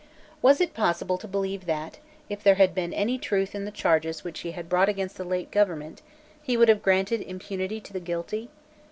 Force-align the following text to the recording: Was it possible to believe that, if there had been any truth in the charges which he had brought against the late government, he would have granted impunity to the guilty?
Was 0.41 0.59
it 0.59 0.73
possible 0.73 1.19
to 1.19 1.27
believe 1.27 1.67
that, 1.67 1.99
if 2.27 2.41
there 2.41 2.55
had 2.55 2.73
been 2.73 2.91
any 2.91 3.19
truth 3.19 3.53
in 3.53 3.65
the 3.65 3.69
charges 3.71 4.23
which 4.23 4.39
he 4.39 4.53
had 4.53 4.67
brought 4.67 4.89
against 4.89 5.15
the 5.15 5.23
late 5.23 5.51
government, 5.51 6.01
he 6.41 6.57
would 6.57 6.69
have 6.69 6.81
granted 6.81 7.21
impunity 7.21 7.79
to 7.81 7.93
the 7.93 7.99
guilty? 7.99 8.49